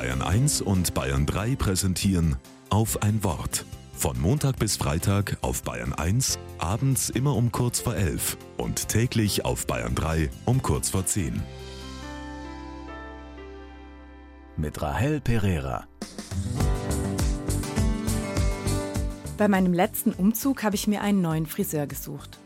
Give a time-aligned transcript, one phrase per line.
[0.00, 2.36] Bayern 1 und Bayern 3 präsentieren
[2.70, 3.66] auf ein Wort.
[3.92, 9.44] Von Montag bis Freitag auf Bayern 1, abends immer um kurz vor 11 und täglich
[9.44, 11.42] auf Bayern 3 um kurz vor 10.
[14.56, 15.86] Mit Rahel Pereira.
[19.36, 22.38] Bei meinem letzten Umzug habe ich mir einen neuen Friseur gesucht.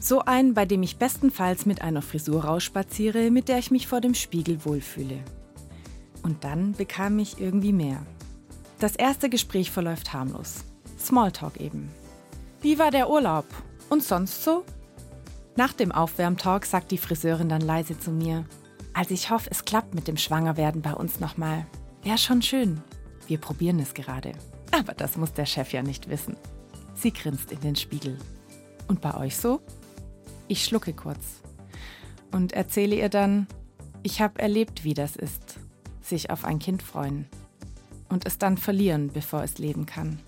[0.00, 4.00] So einen, bei dem ich bestenfalls mit einer Frisur rausspaziere, mit der ich mich vor
[4.00, 5.22] dem Spiegel wohlfühle.
[6.22, 8.04] Und dann bekam ich irgendwie mehr.
[8.78, 10.64] Das erste Gespräch verläuft harmlos.
[10.98, 11.90] Smalltalk eben.
[12.60, 13.46] Wie war der Urlaub?
[13.88, 14.64] Und sonst so?
[15.56, 18.44] Nach dem Aufwärmtalk sagt die Friseurin dann leise zu mir.
[18.92, 21.66] Also ich hoffe, es klappt mit dem Schwangerwerden bei uns nochmal.
[22.02, 22.82] Wäre schon schön.
[23.26, 24.32] Wir probieren es gerade.
[24.72, 26.36] Aber das muss der Chef ja nicht wissen.
[26.94, 28.18] Sie grinst in den Spiegel.
[28.88, 29.60] Und bei euch so?
[30.48, 31.40] Ich schlucke kurz
[32.32, 33.46] und erzähle ihr dann,
[34.02, 35.58] ich habe erlebt, wie das ist,
[36.10, 37.26] sich auf ein Kind freuen
[38.10, 40.20] und es dann verlieren, bevor es leben kann.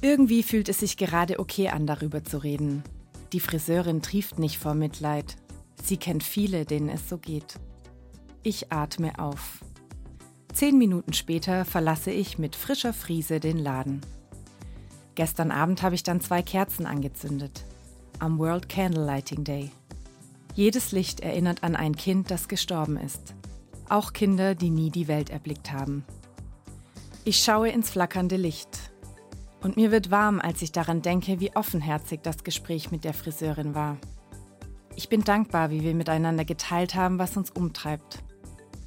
[0.00, 2.82] Irgendwie fühlt es sich gerade okay an, darüber zu reden.
[3.32, 5.36] Die Friseurin trieft nicht vor Mitleid.
[5.82, 7.58] Sie kennt viele, denen es so geht.
[8.42, 9.60] Ich atme auf.
[10.52, 14.00] Zehn Minuten später verlasse ich mit frischer Friese den Laden.
[15.14, 17.64] Gestern Abend habe ich dann zwei Kerzen angezündet
[18.18, 19.70] am World Candlelighting Day.
[20.54, 23.34] Jedes Licht erinnert an ein Kind, das gestorben ist.
[23.88, 26.04] Auch Kinder, die nie die Welt erblickt haben.
[27.24, 28.90] Ich schaue ins flackernde Licht.
[29.62, 33.74] Und mir wird warm, als ich daran denke, wie offenherzig das Gespräch mit der Friseurin
[33.74, 33.96] war.
[34.96, 38.22] Ich bin dankbar, wie wir miteinander geteilt haben, was uns umtreibt,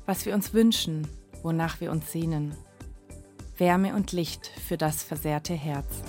[0.05, 1.07] was wir uns wünschen,
[1.43, 2.55] wonach wir uns sehnen.
[3.57, 6.01] Wärme und Licht für das versehrte Herz.